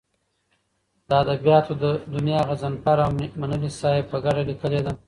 [1.09, 1.71] د ادبیاتو
[2.13, 4.91] دونیا غضنفر اومنلی صاحب په کډه لیکلې ده.